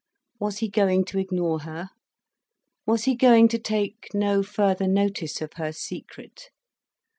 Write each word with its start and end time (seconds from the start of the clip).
Was 0.39 0.57
he 0.57 0.67
going 0.67 1.05
to 1.05 1.19
ignore 1.19 1.59
her, 1.59 1.89
was 2.87 3.03
he 3.03 3.15
going 3.15 3.47
to 3.49 3.59
take 3.59 4.07
no 4.15 4.41
further 4.41 4.87
notice 4.87 5.41
of 5.43 5.53
her 5.57 5.71
secret? 5.71 6.49